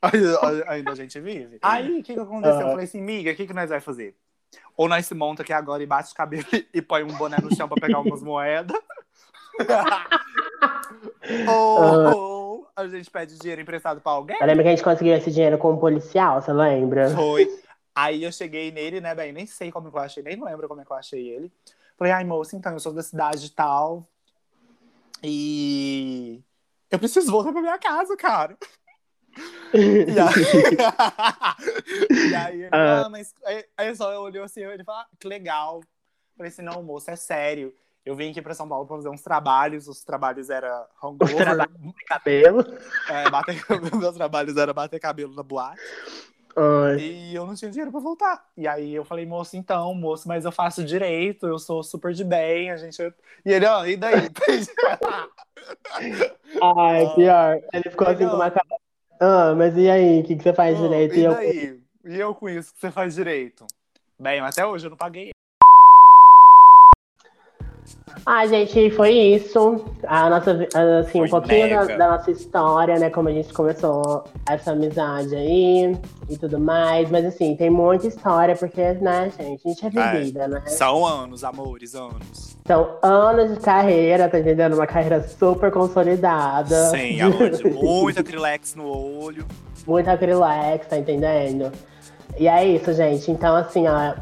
[0.00, 0.38] Ainda,
[0.70, 1.58] ainda a gente vive.
[1.62, 2.60] Aí, o que, que aconteceu?
[2.60, 2.70] Eu Ah.
[2.70, 4.16] falei assim, miga, o que, que nós vai fazer?
[4.76, 7.54] Ou nós se monta aqui agora e bate o cabelo e põe um boné no
[7.54, 8.76] chão pra pegar umas moedas.
[11.46, 14.36] ou a gente pede dinheiro emprestado pra alguém.
[14.40, 17.10] Eu lembro que a gente conseguiu esse dinheiro com um policial, você lembra?
[17.10, 17.48] Foi.
[17.94, 20.80] Aí eu cheguei nele, né, bem, nem sei como que eu achei, nem lembro como
[20.80, 21.52] é que eu achei ele.
[21.96, 24.08] Falei, ai, moça, então, eu sou da cidade tal.
[25.20, 26.40] E
[26.90, 28.56] eu preciso voltar pra minha casa, cara.
[29.72, 30.40] E aí,
[32.30, 33.04] e aí ele, Ah.
[33.04, 33.32] ah, mas.
[33.44, 35.80] Aí, aí só eu olhei assim, ele falou, ah, que legal.
[36.36, 37.72] Falei assim, não, moça, é sério.
[38.04, 39.86] Eu vim aqui pra São Paulo pra fazer uns trabalhos.
[39.86, 41.36] Os trabalhos eram hangover.
[41.36, 41.92] trabalhos.
[42.08, 42.64] Cabelo.
[43.08, 43.54] É, bater,
[44.00, 45.80] meus trabalhos eram bater cabelo na boate.
[46.58, 46.98] Ai.
[46.98, 48.44] E eu não tinha dinheiro pra voltar.
[48.56, 52.24] E aí eu falei, moço, então, moço, mas eu faço direito, eu sou super de
[52.24, 53.00] bem, a gente.
[53.44, 54.28] E ele, ó, e daí?
[56.60, 57.14] Ai, Ah.
[57.14, 57.60] pior.
[57.72, 58.30] Ele ficou assim Legal.
[58.30, 58.66] com uma cara.
[59.20, 60.20] Ah, mas e aí?
[60.20, 61.14] O que, que você faz Ô, direito?
[61.14, 61.80] E E eu, daí?
[62.04, 63.66] E eu com isso que você faz direito?
[64.18, 65.30] Bem, até hoje eu não paguei.
[68.26, 69.84] Ah, gente, foi isso.
[70.06, 70.52] A nossa,
[71.00, 73.08] assim, um Foi pouquinho da, da nossa história, né?
[73.10, 75.96] Como a gente começou essa amizade aí
[76.28, 77.10] e tudo mais.
[77.10, 80.12] Mas assim, tem muita história, porque, né, gente, a gente é É.
[80.18, 80.62] vivida, né?
[80.66, 82.56] São anos, amores, anos.
[82.66, 84.74] São anos de carreira, tá entendendo?
[84.74, 86.90] Uma carreira super consolidada.
[86.90, 88.88] Sim, amor, de muito acrylex no
[89.22, 89.46] olho.
[89.86, 91.72] Muito acrylex, tá entendendo?
[92.38, 93.30] E é isso, gente.
[93.30, 94.14] Então, assim, ó.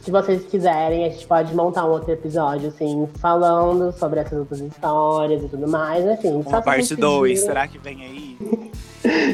[0.00, 4.60] Se vocês quiserem, a gente pode montar um outro episódio, assim, falando sobre essas outras
[4.60, 6.06] histórias e tudo mais.
[6.08, 7.46] Assim, só Uma parte vocês 2, pedirem.
[7.46, 8.72] será que vem aí?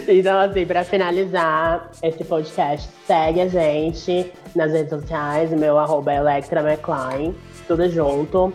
[0.08, 5.50] Então, assim, pra finalizar esse podcast, segue a gente nas redes sociais.
[5.50, 7.34] Meu arroba é Electra McLean,
[7.66, 8.50] tudo junto.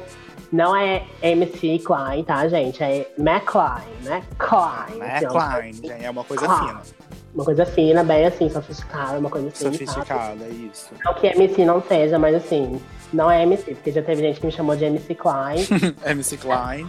[0.52, 2.84] Não é MC Klein, tá, gente?
[2.84, 3.82] É McLean.
[4.02, 6.60] Né, assim, ó, Klein, gente, é uma coisa Klein.
[6.68, 6.82] fina.
[7.34, 9.66] Uma coisa fina, bem assim, sofisticada, uma coisa assim.
[9.66, 10.92] Sofisticada, é isso.
[11.04, 12.80] Não que MC não seja, mas assim,
[13.12, 15.66] não é MC, porque já teve gente que me chamou de MC Klein.
[16.06, 16.88] MC Klein.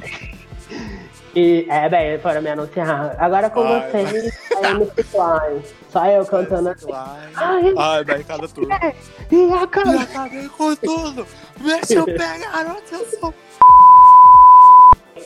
[1.35, 3.17] e é, bem, foram me anunciar.
[3.19, 5.63] Agora com Ai, vocês, é MC Klein.
[5.91, 6.87] Só eu cantando MC assim.
[6.93, 7.33] Klein.
[7.37, 8.75] Ai, Ai, bem, cada turno.
[8.75, 8.95] e cara.
[9.33, 11.27] E acabei com tudo!
[11.57, 13.35] Deixa eu pegar, onde eu sou.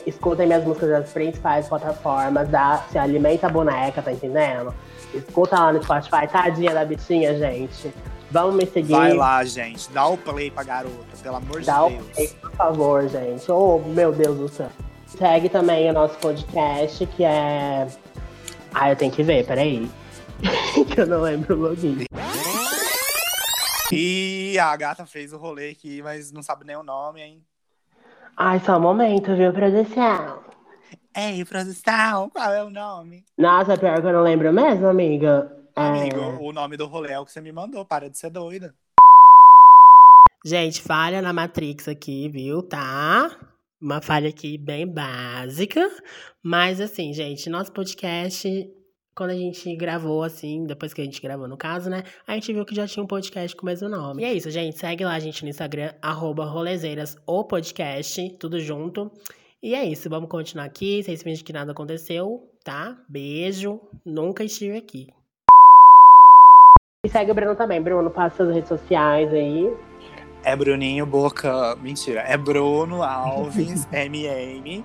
[0.05, 4.73] Escutem minhas músicas das principais plataformas da Se Alimenta Boneca, tá entendendo?
[5.13, 7.93] Escuta lá no Spotify, tadinha da bichinha, gente.
[8.31, 8.93] Vamos me seguir.
[8.93, 9.89] Vai lá, gente.
[9.91, 12.07] Dá o play pra garota, pelo amor Dá o de Deus.
[12.11, 13.51] play, por favor, gente.
[13.51, 14.69] Oh, meu Deus do céu.
[15.07, 17.87] Segue também o nosso podcast, que é.
[18.73, 19.89] Ah, eu tenho que ver, peraí.
[20.93, 22.05] que eu não lembro o login.
[23.91, 27.43] E a gata fez o rolê aqui, mas não sabe nem o nome, hein?
[28.37, 30.43] Ai, só um momento, viu, produção?
[31.21, 33.25] Ei, produção, qual é o nome?
[33.37, 35.51] Nossa, pior que eu não lembro mesmo, amiga.
[35.75, 35.81] É...
[35.81, 38.73] Amigo, o nome do rolê é o que você me mandou, para de ser doida.
[40.45, 42.63] Gente, falha na Matrix aqui, viu?
[42.63, 43.37] Tá?
[43.81, 45.85] Uma falha aqui bem básica.
[46.41, 48.49] Mas assim, gente, nosso podcast,
[49.13, 52.03] quando a gente gravou, assim, depois que a gente gravou, no caso, né?
[52.25, 54.21] A gente viu que já tinha um podcast com o mesmo nome.
[54.21, 54.79] E é isso, gente.
[54.79, 59.11] Segue lá a gente no Instagram, arroba rolezeiras, o podcast, tudo junto.
[59.61, 61.03] E é isso, vamos continuar aqui.
[61.03, 62.97] Vocês fingem que nada aconteceu, tá?
[63.09, 63.79] Beijo.
[64.05, 65.07] Nunca estive aqui.
[67.05, 67.81] E segue o Bruno também.
[67.81, 69.71] Bruno, passa suas redes sociais aí.
[70.43, 71.75] É Bruninho Boca.
[71.77, 72.21] Mentira.
[72.21, 74.83] É Bruno Alves, MM.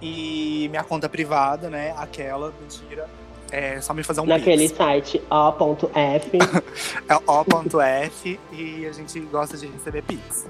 [0.00, 1.92] E minha conta privada, né?
[1.96, 3.08] Aquela, mentira.
[3.50, 4.76] É só me fazer um Naquele pix.
[4.76, 6.38] site o.f.
[7.08, 10.48] É o.f e a gente gosta de receber pix.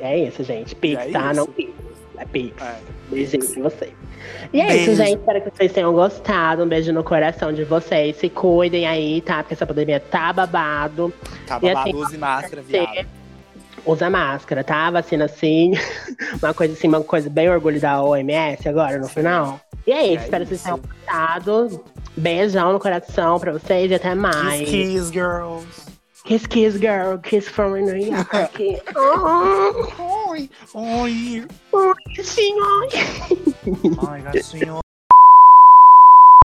[0.00, 0.74] é isso, gente.
[0.74, 1.30] Pix, É tá?
[1.32, 1.40] isso.
[1.40, 1.73] Não Pix.
[2.18, 2.62] É Pix.
[2.62, 2.76] É.
[3.10, 3.92] Beijinho pra vocês.
[4.52, 4.92] E é Beijo.
[4.92, 5.18] isso, gente.
[5.18, 6.62] Espero que vocês tenham gostado.
[6.62, 8.16] Um beijo no coração de vocês.
[8.16, 9.38] Se cuidem aí, tá?
[9.42, 11.12] Porque essa pandemia tá babado.
[11.46, 13.06] Tá E babado, assim, use máscara, Você viado.
[13.84, 14.90] usa máscara, tá?
[14.90, 15.72] Vacina sim.
[16.42, 19.60] uma coisa assim, uma coisa bem orgulho da OMS agora no final.
[19.86, 20.20] E é isso.
[20.22, 20.64] É espero que vocês isso.
[20.64, 21.84] tenham gostado.
[22.16, 24.60] Beijão no coração pra vocês e até mais.
[24.60, 25.66] Kiss, kiss, girls.
[26.24, 27.18] Kiss, kiss, girl.
[27.18, 28.80] Kiss from New York.
[28.96, 31.42] oh, い、おい、
[31.72, 32.54] おいしい。
[33.98, 34.83] おいが強